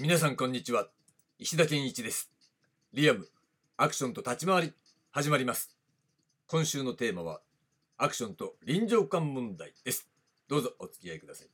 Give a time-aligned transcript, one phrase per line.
[0.00, 0.86] 皆さんこんにちは。
[1.40, 2.30] 石田健一です。
[2.92, 3.26] リアム
[3.76, 4.72] アクションと立ち回り
[5.10, 5.74] 始まります。
[6.46, 7.40] 今週のテーマは
[7.96, 10.08] アクションと臨場感問題です。
[10.46, 11.48] どうぞお付き合いください。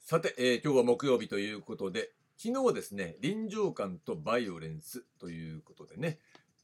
[0.00, 6.18] さて、えー今日は木曜日ということで昨日はですね臨場感とバイオレンスということでね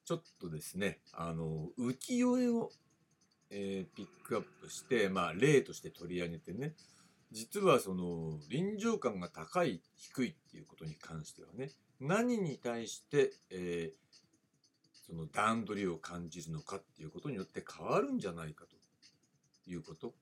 [0.05, 2.73] ちょっとですねあの浮世絵を、
[3.50, 6.74] えーピックアップしてまあ例として取り上げてね
[7.33, 14.07] 実はその臨場感が高い低いっていうことに関してはね何に対して、えー
[15.07, 20.15] その段取りを感じるのかっていうことによって変わるんじゃないかということ。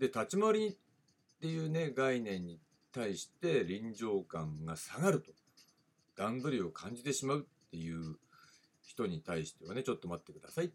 [0.00, 0.76] で立ち回りっ
[1.40, 2.58] ていうね概念に
[2.92, 5.30] 対して臨場感が下がると。
[6.16, 8.16] 段取りを感じてしまうっていう
[8.82, 10.70] 人に対してはねちょっと待ってください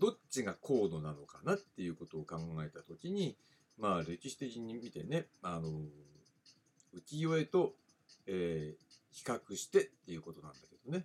[0.00, 3.36] どっちが高度なのかなっていうことを考えた時に
[3.78, 5.68] まあ歴史的に見てねあの
[6.94, 7.74] 浮世絵と、
[8.26, 11.04] えー比較してっていうことなんだけどね。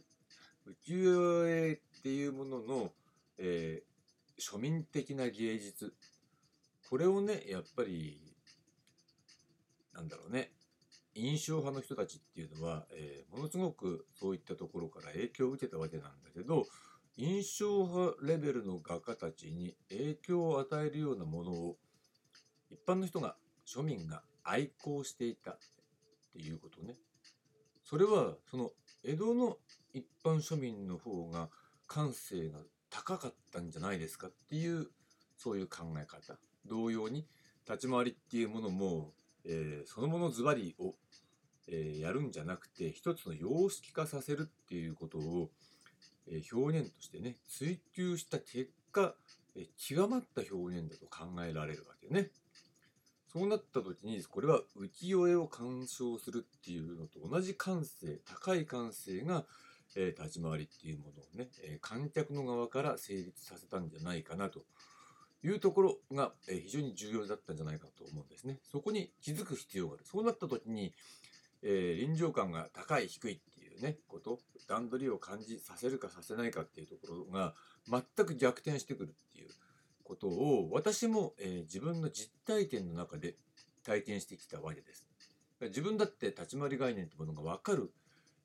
[0.88, 2.92] 浮世絵っていうものの、
[3.39, 3.95] えー
[4.38, 5.94] 庶民的な芸術。
[6.89, 8.19] これをねやっぱり
[9.94, 10.52] なんだろうね
[11.16, 16.67] 印象派の人たちっていうのは、えーものすごくそういったところから影響を受けたわけなんだけど
[17.17, 21.77] 印象派レベルの画家たちに影響を与えるようなものを
[22.69, 25.57] 一般の人が庶民が愛好していたっ
[26.33, 26.95] ていうことね。
[27.83, 28.72] それはその
[29.03, 29.57] 江戸の
[29.94, 31.49] 一般庶民の方が
[31.88, 34.88] 感性が高かったんじゃないですかっていう
[35.38, 36.38] そういう考え方。
[36.66, 37.25] 同様に
[37.69, 39.13] 立ち回りっていうものも、
[39.45, 40.95] えーそのものズバリを、
[41.67, 45.50] えーやるんじゃなくて一つの様式化させるっていうことを、
[46.28, 49.14] え表現としてね追求した結果、
[49.56, 52.30] え極まった表現だと考えられるわけね。
[53.31, 59.46] そうなった時にこれは浮世絵を鑑賞するっていうのと同じ感性高い感性が、
[59.97, 64.62] え立ち回りっていうものをね、え観客の側から成立させたんじゃないかなと
[65.44, 68.59] いうところが、え非常に重要だったんじゃないかと思うんですね。
[68.72, 70.06] そこに気づく必要がある。
[70.06, 70.94] そうなった時に、
[71.62, 73.40] え臨場感が高い低いっ
[73.81, 77.53] ねこと段取りを感じさせるかさせないかっていうところが
[77.88, 79.50] 全く逆転してくるっていう
[80.03, 83.35] ことを私も、えー自分の実体験の中で
[83.84, 85.08] 体験してきたわけです。
[85.62, 87.91] 自分だって立ち回り概念ってものが分かる、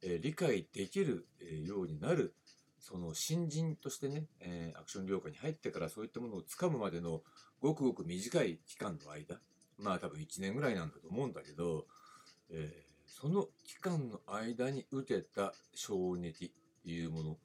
[0.03, 2.35] えー理解できる、えーようになる
[2.79, 7.21] その新人としてね、えアクション業界に入ってからそういったものをつかむまでの
[7.61, 9.39] ごくごく短い期間の間
[9.79, 11.87] まあ多分1年ぐらいなんだと思うんだけど、
[12.51, 12.73] え
[13.10, 16.50] その期間の間に受けた衝撃っ
[16.84, 17.37] ていうもの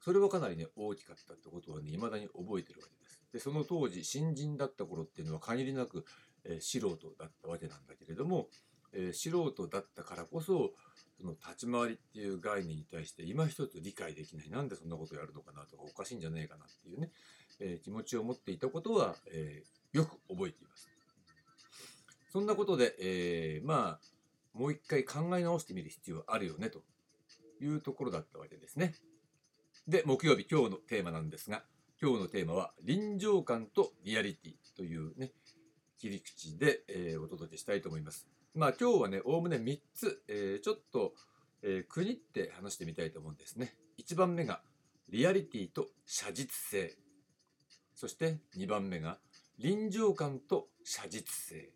[0.00, 3.20] それはかなりね大きかったってことはね未だに覚えてるわけです。
[3.32, 6.04] でその当時新人だった頃っていうのは限りなく、
[6.44, 8.46] えー素人だったわけなんだけれども、
[8.92, 10.72] えー素人だったからこそ
[11.18, 17.10] その立ち回りっていう概念に対して今一つ理解できないなんでそんなことやるのかなとかおかしいんじゃないかなっていうね、
[17.58, 20.88] えー気持ちを持っていたことは、えよく覚えています。
[22.30, 24.15] そんなことで、えまあ
[24.56, 26.82] もう一回考え直してみる必要あるよねと
[27.60, 28.94] いうところだったわけですね。
[29.86, 31.62] で木曜日今日のテーマなんですが
[32.00, 35.32] 今日のテーマは臨場感とリアリティというね
[35.98, 38.26] 切り口で、えーお届けしたいと思います。
[38.54, 41.14] まあ今日はねおおむね3つ、えーちょっと、
[41.62, 43.76] えー区切って話してみたいと思うんですね。
[43.98, 44.62] 1番目が
[45.08, 46.96] リアリティと写実性
[47.94, 49.18] そして2番目が
[49.58, 51.70] 臨場感と写実性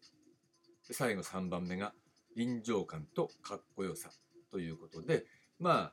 [0.90, 1.94] 最後3番目が
[2.36, 4.10] 臨場感とかっこよさ
[4.50, 5.24] ということで
[5.58, 5.92] ま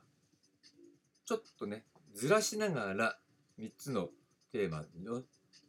[1.24, 1.84] ちょっとね
[2.14, 3.18] ずらしながら
[3.58, 4.08] 3つの
[4.52, 5.22] テーマの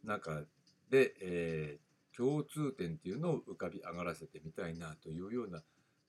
[0.04, 0.42] 中
[0.90, 5.62] で、えー共通点っていうのを浮かび上がらせてみたいなというような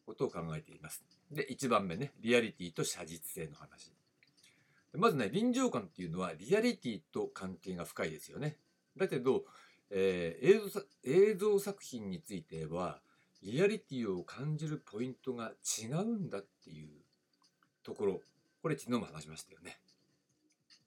[0.06, 1.06] ことを考えています。
[1.32, 3.94] で1番目ねリアリティと写実性の話。
[4.94, 8.58] まずね臨場感っていうのはリアリティと関係が深いですよね。
[8.98, 9.44] だけど、
[9.90, 13.00] えー映像映像作品については
[13.44, 16.90] リアリティを感じるポイントが違うんだっていう
[17.84, 18.22] ところ
[18.62, 19.80] これ昨日も話しましたよね。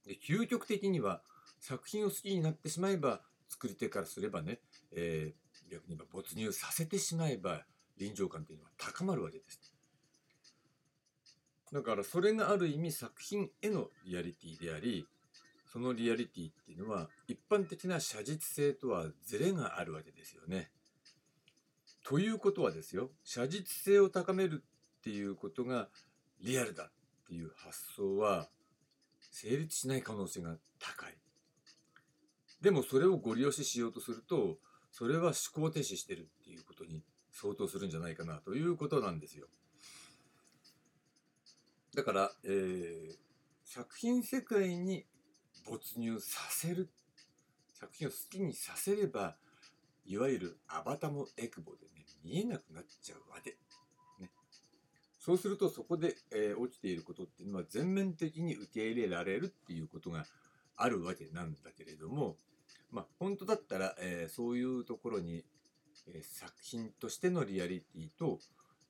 [0.07, 1.23] で究極的には
[1.61, 4.61] 作品を好きになってしまえば作り手からすればね、
[4.93, 7.63] えー逆に言えば没入させてしまえば
[7.99, 9.73] 臨場感っていうのは高まるわけです。
[11.73, 15.07] だからそれがある意味作品へのリアリティであり
[15.67, 20.71] そのリアリティっていうのは一般的な写実性とはズレがあるわけですよね。
[22.05, 24.63] ということはですよ写実性を高める
[24.99, 25.89] っていうことが
[26.41, 26.93] リアルだっ
[27.27, 28.49] ていう発想は
[29.33, 31.15] 成立しない可能性が高い。
[32.61, 34.59] でもそれをご利用ししようとすると
[34.93, 37.03] それは思考停止してるっていうことに
[37.33, 39.47] 相当するんじゃないかなということなんですよ。
[41.97, 43.25] だから、えー
[43.65, 45.05] 作品世界に
[45.67, 46.91] 没入させる
[47.73, 49.35] 作品を好きにさせれば
[50.07, 51.89] いわゆるアバタもエクボで
[52.25, 53.51] 見えなくなっちゃうわけ、
[54.21, 54.31] ね、
[55.19, 60.25] そうするとそこで、えー起きていることっていうのは全面的に受け入れられるっていうことが
[60.77, 62.37] あるわけなんだけれども
[62.91, 65.45] まあ本当だったら、えーそういうところに、
[66.09, 68.39] えー作品としてのリアリティと、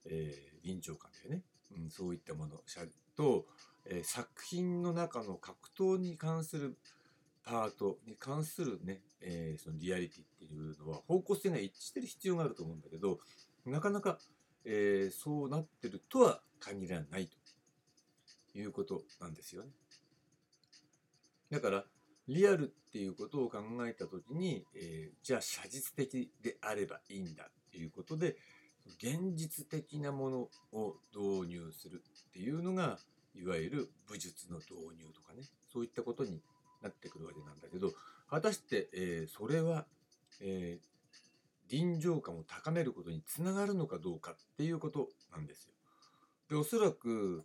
[0.07, 1.43] えー臨場感だよね、
[1.77, 2.57] うん、そういったもの。
[3.17, 3.47] と、
[3.87, 6.77] えー作品の中の格闘に関する
[7.45, 13.19] パートに関するね、えーそのリアリティっいうのは方向性が一致してる必要があると思うんだけど
[13.67, 14.19] なかなか、
[14.65, 17.29] えーそうなってるとは限らない
[18.53, 19.69] ということなんですよね。
[21.51, 21.85] だから
[22.29, 28.37] リアルっていうことを考えた時に、えーじゃあ写実的であればいいんだっていうことで
[28.99, 32.99] 現実的なものを導入するっていうのが
[33.35, 35.43] いわゆる武術の導入とかね
[35.73, 36.41] そういったことに
[36.83, 37.93] なってくるわけなんだけど
[38.31, 39.87] 果たして、えーそれは、
[40.41, 40.95] えー
[41.71, 45.73] 臨場感を高めることにつながるのかどうかっていうことなんですよ。
[46.51, 47.43] でおそらく、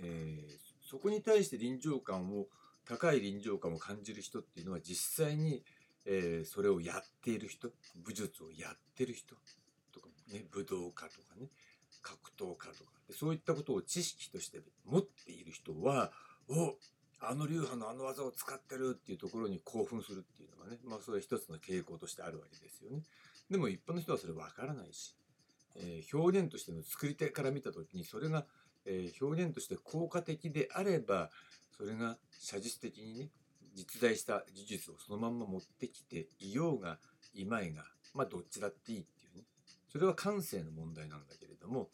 [0.00, 2.46] えーそこに対して臨場感を
[2.84, 5.64] 高い臨場感を感じる人っていうのは実際に、
[6.04, 9.34] えーそれをやっている人武術をやってる人
[9.92, 11.48] とかね武道家とかね
[12.02, 16.12] 格闘家とかでそういったことを知識として持っている人は
[16.48, 16.76] お
[17.20, 23.02] あの流派のあの技を使ってるっていうところに興奮するっていうのがねまあそれは一つの傾向としてあるわけですよね。
[23.50, 25.16] でも一般の人はそれわからないし、
[25.76, 28.44] えー表現としての作り手から見た時にそれが、
[28.84, 31.30] えー表現として効果的であれば
[31.76, 33.28] それが写実的にね
[33.74, 36.98] 実在した技術をそのまんま持ってきていようが
[37.34, 37.84] いまいが
[38.14, 39.44] まあどっちだっていいっていうね
[39.92, 41.88] それは感性の問題なんだけれども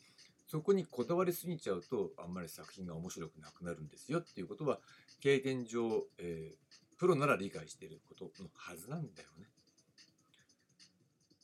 [0.53, 4.81] そこにこだわりすぎちゃうとあんまり作品が面白くなくなるんですよっていうことは
[5.23, 9.47] 経験上、えープロなら理解していることのはずなんだよね。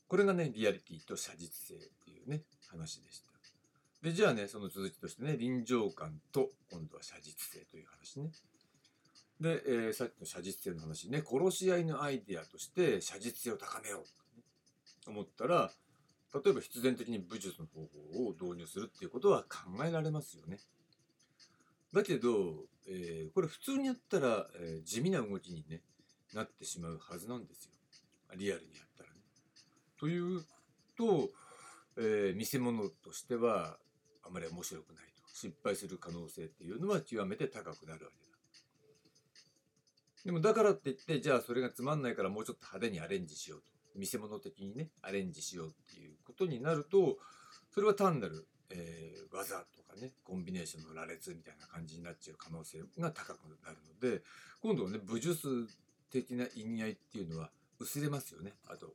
[0.06, 3.30] これがねリアリティと写実性っていうね話でした。
[4.02, 8.30] でじゃあねその続きとしてね臨場感と今度は写実性という話ね。
[9.40, 15.72] で、えーさっきの写実性の話ね殺し合いのアイデアとして写実性を高めようと思ったら
[16.34, 17.80] 例えば必然的に武術の方
[18.14, 20.58] 法を導入するっていうことは考えられますよね。
[21.92, 25.80] だけど、えーこれ普通にやったら、えー地味な動きに、ね、
[26.34, 27.72] なってしまうはずなんですよ。
[28.36, 29.16] リアルにやったらね。
[29.98, 30.44] という
[30.96, 31.30] と、
[31.96, 33.78] えー見せ物としては
[34.22, 35.22] あまり面白くないと。
[35.34, 38.36] 失敗する可能性っていうのは極めて高くなるわけだ。
[40.24, 43.77] でもだからって言って、じゃあそれがつまんないからもうちょっと派手にアレンジしようと。
[43.94, 47.18] 見せ物的にね、アレンジしようっていうことになると、
[47.72, 54.22] それは単なる、えー技とかね、コンビネーションの羅列みたいな感じになっちゃう可能性が高くなるので、
[54.62, 55.68] 今度はね、武術
[56.10, 58.54] 的な意味合いっていうのは薄れますよね。
[58.66, 58.92] あと、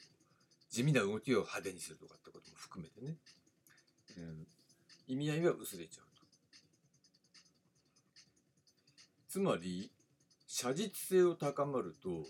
[0.70, 3.16] 地味な動きを派手にするとかってことも含めてね。
[4.18, 4.48] うん
[5.08, 6.24] 意味合いが薄れちゃうと。
[9.28, 9.92] つまり、
[10.48, 12.26] 写実性を高まると、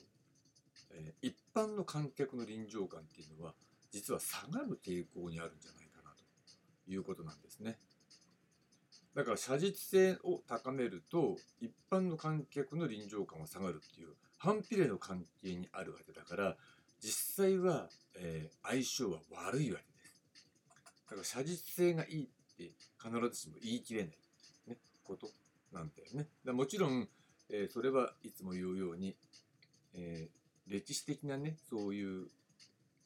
[0.94, 3.54] えー一般の観客の臨場感っていうのは、
[3.92, 7.78] 実は下がる傾向にあるんじゃないかなということなんですね。
[9.14, 16.58] だから写実性を高めると一般の観客の臨場感は下がるっていう反比例の関係にあるわけだから
[17.00, 20.48] 実際は、えー相性は悪いわけです。
[21.06, 22.28] だから写実性がいいっ
[22.58, 24.18] て必ずしも言い切れない、
[24.68, 25.30] ね、こと
[25.72, 26.28] なんだよね。
[26.44, 27.08] だもちろん、
[27.50, 29.16] えーそれはいつも言うように、
[29.94, 32.28] えー歴史的なねそういう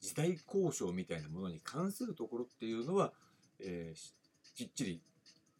[0.00, 3.12] 時代交渉みたいなものに関するところっていうのは、
[3.60, 4.18] えー
[4.54, 5.00] きっちり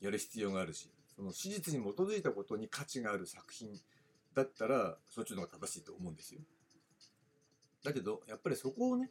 [0.00, 3.69] やる必要があるしその史実に基づいたことに価値がある作品
[4.35, 6.40] だったらそっちの方が正しいと思うんですよ。
[7.85, 9.11] だけどやっぱりそこをね、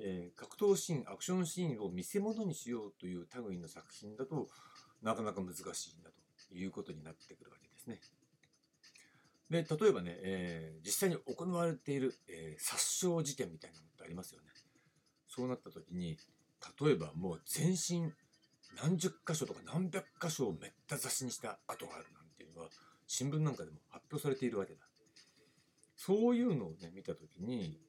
[0.00, 4.48] えー格闘シーンアクションシーンを見せ物にしようという類の作品だと
[5.02, 6.10] なかなか難しいんだ
[6.48, 8.00] ということになってくるわけですね。
[9.50, 14.48] で例えばね、えー実際に行われている、えー殺傷事件みたいなのってありますよね。
[15.28, 16.16] そうなった時に
[16.80, 18.12] 例えばもう全身
[18.82, 22.68] 何十箇所とか何百箇所をめった刺しにした跡があるなんていうのは
[23.06, 24.80] 新聞なんかでも発表されているわけだ。
[25.96, 27.80] そういうのをね見た時に、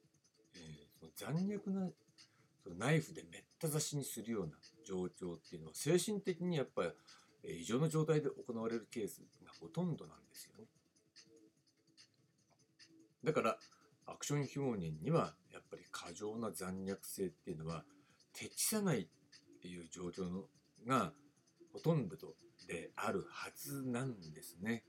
[0.54, 1.88] えーその残虐な
[2.62, 4.52] そのナイフでめった刺しにするような
[4.86, 6.90] 状況っていうのは精神的にやっぱり、
[7.60, 10.64] 異常な状態で行われるケースがほとんどなんですよね。
[13.24, 13.58] だから
[14.06, 17.84] アクション表現にはやっぱり過剰な残虐性っていうのは
[18.32, 19.06] 適さないっ
[19.62, 20.44] ていう状況の
[20.86, 21.12] が
[21.72, 22.16] ほとんど
[22.66, 24.84] であるはずなんですね。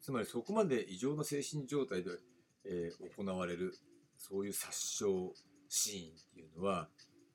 [0.00, 2.10] つまりそこまで異常な精神状態で、
[2.64, 3.74] えー、行われる
[4.16, 5.04] そういう殺傷
[5.68, 6.88] シーンっていうのは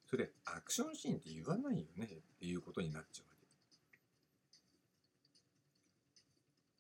[0.10, 3.46] それアクションシーンって言わないよねっていうことになっちゃうわけ。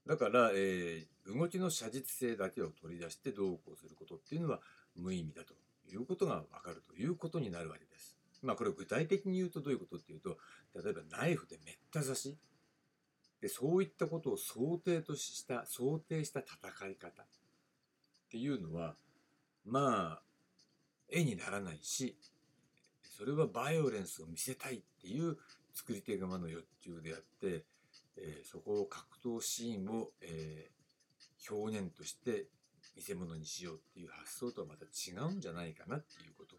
[0.07, 4.59] だから、えー、動きの写実性だけを取り出してどうこうすることっていうのは
[4.95, 5.53] 無意味だと
[5.91, 8.15] いうことがわかるということになるわけです。
[8.43, 10.37] まあこれを具体的に言うとどういうことっていうと
[10.75, 12.37] 例えばナイフでめった刺し
[13.41, 17.25] でそういったことを想定とした想定した戦い方っ
[18.29, 18.95] ていうのは
[19.65, 20.21] まあ
[21.09, 22.17] 絵にならないし
[23.17, 25.37] それはバイオレンスを見せたいっていう
[25.73, 27.63] 作り手側の欲求であって、
[28.17, 30.74] えー、そこを格闘シーンを、えー、
[31.49, 32.45] 表現として
[32.95, 36.55] 見せ物にしようっていう発想とはまた違うんじゃないかなっていうこと。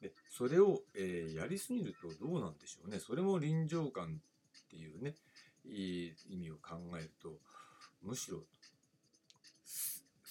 [0.00, 3.00] でそれを、えー、やりすぎるとどうなんでしょうね。
[3.00, 4.20] それも臨場感
[4.66, 5.14] っていうね、
[5.66, 7.38] いい意味を考えると、
[8.02, 8.44] むしろ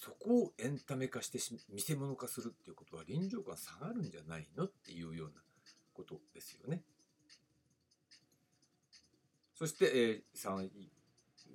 [0.08, 1.38] そこをエンタメ化して
[1.74, 5.34] 見せ物化するっていうことは臨場感下がるんじゃないのっていうような
[5.94, 6.82] ことですよね。
[9.54, 10.72] そして、えー、最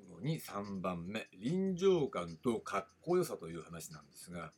[0.08, 4.52] 後に3番目臨場感とかっこよさという話なんですが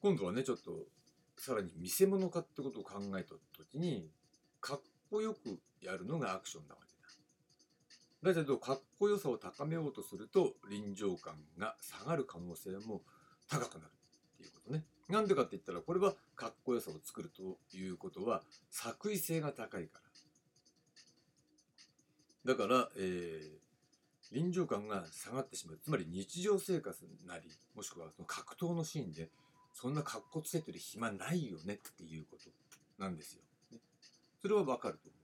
[0.00, 0.86] 今度はねちょっと
[1.36, 4.08] さらに見せ物化ってことを考えた時に
[4.60, 6.92] かっこよくやるのがアクションなわけ
[8.22, 13.02] だけどかっこよさを高めようとすると臨場感が下がる可能性も
[13.50, 13.90] 高くなる
[14.36, 14.84] っていうことね。
[15.08, 20.00] なんでかって言ったらこれはかっこよさを作るということは作為性が高いか
[22.44, 22.54] ら。
[22.54, 23.50] だから、えー、
[24.32, 25.78] 臨場感が下がってしまう。
[25.82, 29.30] つまり日常生活なり、もしくはその格闘のシーンで、
[29.74, 32.50] そんな格好つけてる暇ないよねっていうこと
[33.02, 33.42] なんですよ。
[33.70, 33.78] ね、
[34.40, 35.22] それはわかると思う。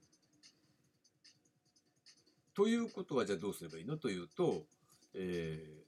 [2.55, 3.97] ということはじゃあどうすればいいの？
[3.97, 4.65] というと、
[5.13, 5.83] えー、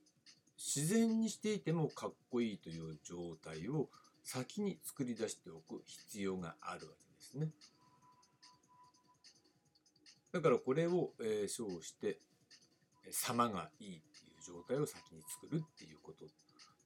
[0.57, 3.89] 自然にしていてもかっこいいという状態を
[4.23, 7.49] 先に作り出しておく必要があるわけですね。
[10.31, 12.19] だからこれを、えー、称して
[13.09, 16.25] 様がいいっていう状態を先に作るっていうこと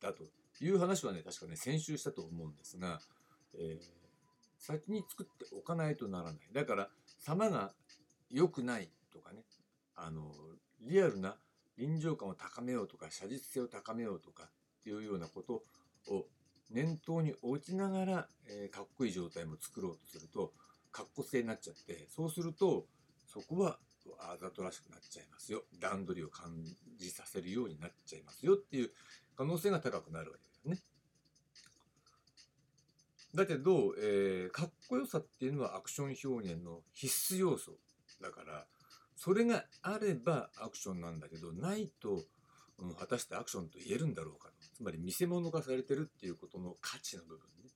[0.01, 0.23] だと
[0.63, 2.99] いう話はね確かね先週したと思うんですが、
[3.55, 3.83] えー、
[4.57, 6.39] 先に作っておかないとならない。
[6.53, 7.73] だから様が
[8.31, 9.43] 良くないとかね
[9.95, 10.31] あの
[10.81, 11.35] リアルな
[11.77, 15.63] 臨場感を高めようとか写実性を高めようとかっていうようなこと
[16.07, 16.25] を
[16.71, 20.53] 念頭に置きながら、えー、かっこいい状態も作ろうとすると
[20.91, 22.85] かっこ性になっちゃってそうすると
[23.27, 23.77] そこは
[24.19, 25.63] あざとらしくなっちゃいますよ。
[25.79, 26.51] 段取りを感
[26.97, 28.91] じさせるようになっちゃいますよっていう
[29.35, 30.81] 可能性が高くなるわけですね。
[33.35, 37.73] だけど、えー、かっこよさっていうのはアクション表現の必須要素
[38.21, 38.65] だから
[39.15, 42.23] それがあればアクションなんだけどないと、
[42.79, 47.71] うん、果たしてアクションと言えるんだろうかつまり見せ物化されてるっていうことの価値の部分ね、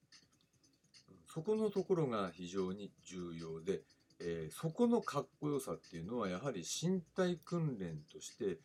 [1.10, 3.82] うん、そこのところが非常に重要で、
[4.22, 8.58] えー、そこのかっこよさっていうのはやはり身体訓練として、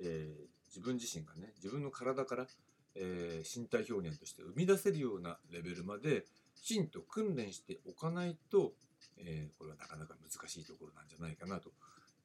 [0.00, 2.46] えー、自分自身がね自分の体から、
[2.94, 8.72] えー、身体表現として生み出せるようなレベルまできちんと訓練しておかないと、
[9.18, 11.72] えこれはなかなか難しいところなんじゃないかなと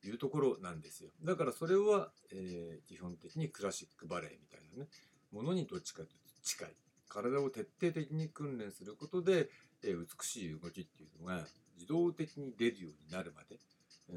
[0.05, 1.09] いうところなんですよ。
[1.23, 4.89] だからそれは、え、基本的にクラシックバレエみたいなね、
[5.31, 6.75] ものにどっちかというと近い。
[7.09, 9.49] 体を徹底的に訓練することで、
[9.83, 11.47] え、美しい動きっていうのが
[11.87, 13.59] 動的に出るようになるまで、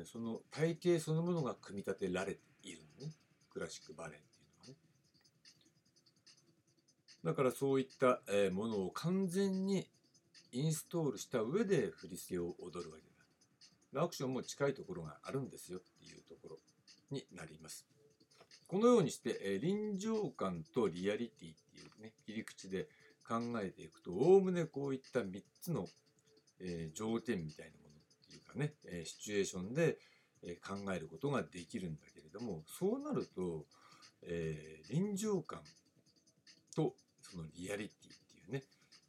[0.05, 3.13] その体型そのものが組み立てられているのね。
[3.53, 4.77] クラシックバレエっていうのはね。
[7.25, 8.21] だからそういった、
[8.53, 9.89] ものを完全に
[10.53, 13.03] インストールした上で振り付けを踊るわけ
[13.93, 16.59] だアクションも近いところがあるんですよっていうところ
[17.11, 17.87] になります。
[18.69, 22.89] このようにして、臨場感とリアリティっていうね、切り口で
[23.27, 25.89] 考えていくと、おおむねこういった3つの、
[26.61, 29.99] え条件みたいなものっていうかね、えシチュエーションで、
[30.43, 33.67] え考えることができるんだけれども、そうなると、
[34.23, 35.61] えー、臨場感
[36.75, 38.65] とそのリアリティっていうね、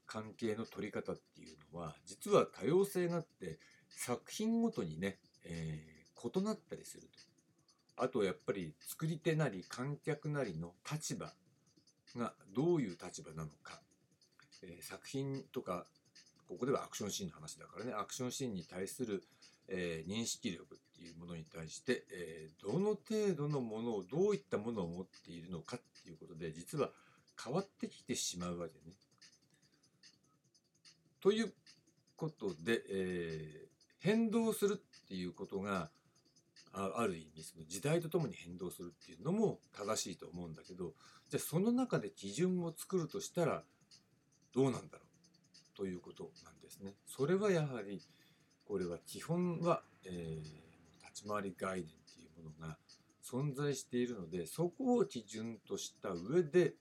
[0.06, 8.04] 関係の取り方っていうのは、実は多様性があって、作品ごとにね、えー、異なったりすると。
[8.04, 11.34] あとやっぱり作り手なり観客なりの立場
[12.16, 13.80] がどういう立場なのか、
[14.64, 15.86] えー、作品とか
[16.52, 19.24] ここではアクションシーンの話だからねアクションシーンに対する、
[19.70, 26.90] えー、認識力っていうものに対して、えー、どの程度のものをどういったものを持っているのかっていうことで実は
[27.42, 28.96] 変わってきてしまうわけね。
[31.22, 31.54] という
[32.18, 33.68] ことで、え
[34.00, 35.90] 変動するっていうことが
[36.74, 40.94] あある意味その時代とともに変動するっていうのも正しいと思うんだけど
[41.30, 43.64] じゃあその中で基準を作るとしたら
[44.54, 45.11] どうなんだろう？
[45.82, 46.94] ということなんですね。
[47.08, 48.04] それはやはり
[48.66, 52.78] これは基本は、えー、立ち回り概念っていうものが
[53.24, 56.76] 存在しているのでそこを基準とした上で、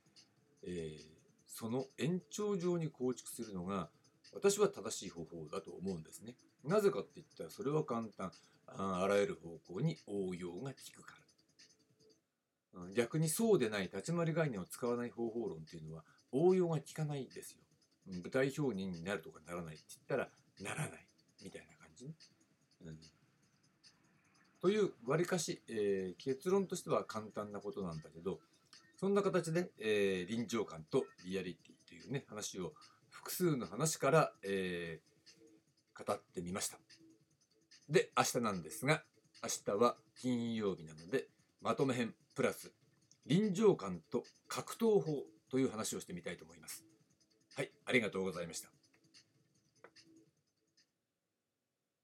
[0.67, 1.03] えー、
[1.47, 3.89] その延長上に構築するのが
[4.35, 6.35] 私は正しい方法だと思うんですね。
[6.63, 8.33] なぜかって言ったらそれは簡単
[8.67, 11.15] あらゆる方向に応用が効くか
[12.75, 12.87] ら。
[12.95, 17.61] 逆にそうでない立ち回り概念を使わない方法論っていうのは応用が効かないんですよ。
[18.07, 20.29] 具体表現になるとかならないって言ったら
[20.61, 21.07] ならない
[21.43, 22.15] みたいな感じね。
[22.85, 22.99] うん、
[24.61, 28.41] というわりかし、えー、結論としては簡単なことなんだけど
[28.97, 32.73] そんな形で、えー、臨場感とリアリティというね話を
[33.11, 36.79] 複数の話から、えー、語ってみました。
[37.89, 39.03] で、明日なんですが、
[39.43, 41.27] 明日は金曜日なので、
[41.61, 42.73] まとめ編プラス
[43.27, 46.90] 臨場感と格闘法という話をしてみたいと思います。
[47.57, 48.80] はい、ありがとうございました。